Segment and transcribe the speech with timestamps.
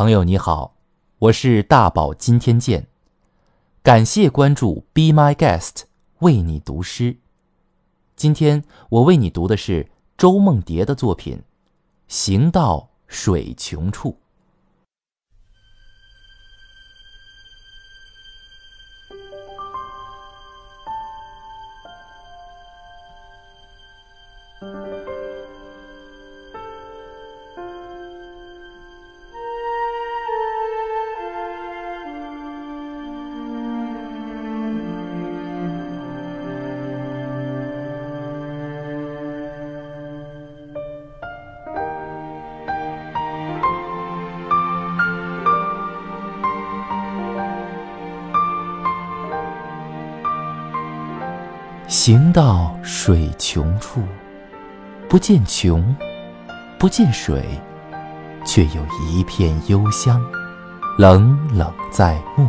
[0.00, 0.76] 朋友你好，
[1.18, 2.86] 我是大宝，今天见。
[3.82, 5.82] 感谢关注，Be My Guest，
[6.20, 7.18] 为你读诗。
[8.16, 11.36] 今天我为你读的是周梦蝶的作品
[12.08, 14.12] 《行到水穷处》。
[51.90, 54.00] 行到水穷处，
[55.08, 55.84] 不见穷，
[56.78, 57.42] 不见水，
[58.44, 60.24] 却有一片幽香，
[60.96, 62.46] 冷冷在目，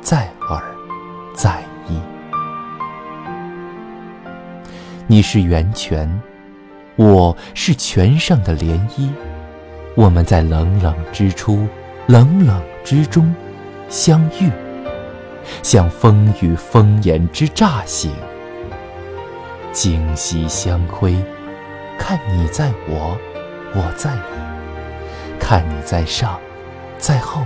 [0.00, 0.64] 在耳，
[1.34, 2.00] 在意。
[5.06, 6.10] 你是源泉，
[6.96, 9.10] 我是泉上的涟漪，
[9.94, 11.68] 我们在冷冷之初，
[12.06, 13.34] 冷冷之中
[13.90, 14.50] 相遇，
[15.62, 18.10] 像风雨风眼之乍醒。
[19.78, 21.14] 今夕相窥，
[21.98, 23.14] 看你在我，
[23.74, 26.40] 我在你；看你在上，
[26.96, 27.42] 在后，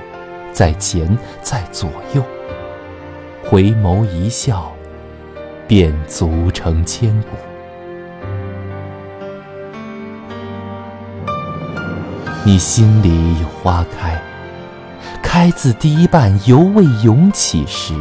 [0.52, 2.22] 在前，在左右。
[3.42, 4.72] 回眸一笑，
[5.66, 7.30] 便足成千古。
[12.44, 14.22] 你心里有花开，
[15.20, 17.92] 开自第一瓣犹未涌起时。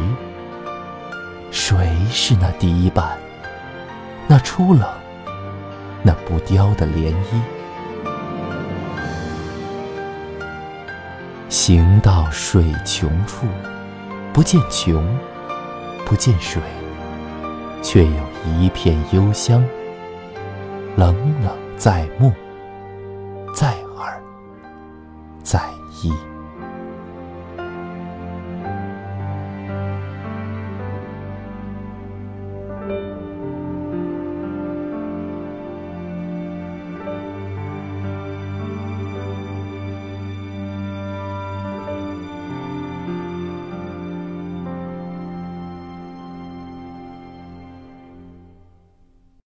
[1.50, 1.76] 谁
[2.12, 3.18] 是那第一瓣？
[4.32, 4.88] 那初冷，
[6.04, 7.40] 那不凋的涟漪。
[11.48, 13.48] 行到水穷处，
[14.32, 15.04] 不见穷，
[16.06, 16.62] 不见水，
[17.82, 18.12] 却有
[18.56, 19.64] 一片幽香，
[20.94, 21.12] 冷
[21.42, 22.32] 冷在目，
[23.52, 24.22] 在耳，
[25.42, 25.60] 在
[26.04, 26.14] 意。